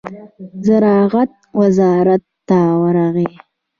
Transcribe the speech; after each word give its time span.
زراعت 0.65 1.31
وزارت 1.59 2.23
ته 2.47 2.57
ورغی. 2.81 3.29